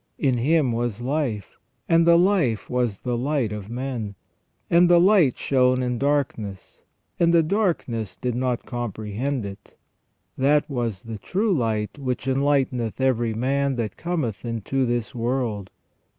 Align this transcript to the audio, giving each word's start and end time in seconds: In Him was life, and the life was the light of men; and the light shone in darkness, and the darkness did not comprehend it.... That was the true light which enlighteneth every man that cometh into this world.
In 0.17 0.39
Him 0.39 0.71
was 0.71 0.99
life, 0.99 1.59
and 1.87 2.07
the 2.07 2.17
life 2.17 2.71
was 2.71 2.97
the 3.01 3.15
light 3.15 3.51
of 3.51 3.69
men; 3.69 4.15
and 4.67 4.89
the 4.89 4.99
light 4.99 5.37
shone 5.37 5.83
in 5.83 5.99
darkness, 5.99 6.83
and 7.19 7.31
the 7.31 7.43
darkness 7.43 8.17
did 8.17 8.33
not 8.33 8.65
comprehend 8.65 9.45
it.... 9.45 9.75
That 10.39 10.67
was 10.67 11.03
the 11.03 11.19
true 11.19 11.53
light 11.53 11.99
which 11.99 12.25
enlighteneth 12.27 12.99
every 12.99 13.35
man 13.35 13.75
that 13.75 13.95
cometh 13.95 14.43
into 14.43 14.87
this 14.87 15.13
world. 15.13 15.69